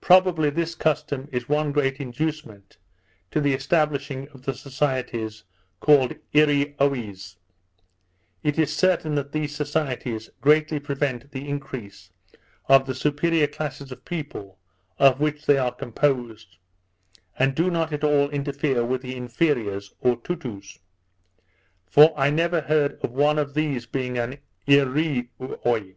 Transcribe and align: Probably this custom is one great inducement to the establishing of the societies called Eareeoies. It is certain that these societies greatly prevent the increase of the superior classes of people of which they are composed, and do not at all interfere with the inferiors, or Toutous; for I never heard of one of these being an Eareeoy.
Probably 0.00 0.48
this 0.48 0.74
custom 0.74 1.28
is 1.30 1.46
one 1.46 1.72
great 1.72 1.98
inducement 2.00 2.78
to 3.30 3.38
the 3.38 3.52
establishing 3.52 4.26
of 4.30 4.46
the 4.46 4.54
societies 4.54 5.44
called 5.78 6.14
Eareeoies. 6.32 7.36
It 8.42 8.58
is 8.58 8.74
certain 8.74 9.14
that 9.16 9.32
these 9.32 9.54
societies 9.54 10.30
greatly 10.40 10.80
prevent 10.80 11.30
the 11.32 11.46
increase 11.50 12.08
of 12.66 12.86
the 12.86 12.94
superior 12.94 13.46
classes 13.46 13.92
of 13.92 14.06
people 14.06 14.58
of 14.98 15.20
which 15.20 15.44
they 15.44 15.58
are 15.58 15.74
composed, 15.74 16.56
and 17.38 17.54
do 17.54 17.70
not 17.70 17.92
at 17.92 18.04
all 18.04 18.30
interfere 18.30 18.86
with 18.86 19.02
the 19.02 19.14
inferiors, 19.16 19.92
or 20.00 20.16
Toutous; 20.16 20.78
for 21.84 22.18
I 22.18 22.30
never 22.30 22.62
heard 22.62 22.98
of 23.04 23.10
one 23.10 23.38
of 23.38 23.52
these 23.52 23.84
being 23.84 24.16
an 24.16 24.38
Eareeoy. 24.66 25.96